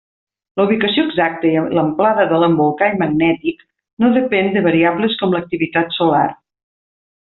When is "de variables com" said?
4.59-5.39